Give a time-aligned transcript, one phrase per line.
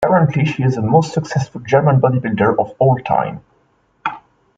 [0.03, 3.41] Currently she is the most successful German bodybuilder of all time.